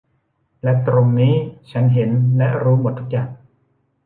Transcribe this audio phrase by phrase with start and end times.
[0.63, 1.33] และตรงนี้
[1.71, 3.29] ฉันเห็นและรู้หมดทุกอย่าง